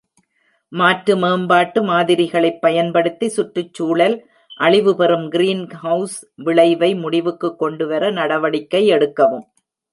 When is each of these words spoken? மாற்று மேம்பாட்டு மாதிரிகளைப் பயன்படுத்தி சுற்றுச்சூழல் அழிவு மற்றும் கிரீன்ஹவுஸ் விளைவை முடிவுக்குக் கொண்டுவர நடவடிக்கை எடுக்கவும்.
மாற்று 0.71 1.15
மேம்பாட்டு 1.15 1.83
மாதிரிகளைப் 1.83 2.57
பயன்படுத்தி 2.61 3.27
சுற்றுச்சூழல் 3.27 4.17
அழிவு 4.59 4.93
மற்றும் 4.93 5.29
கிரீன்ஹவுஸ் 5.31 6.17
விளைவை 6.43 6.93
முடிவுக்குக் 6.95 7.59
கொண்டுவர 7.59 8.11
நடவடிக்கை 8.11 8.83
எடுக்கவும். 8.91 9.47